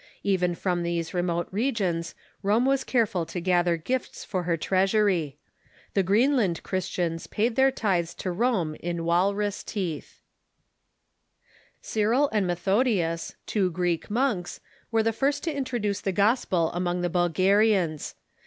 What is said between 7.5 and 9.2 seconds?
their tithes to Rome in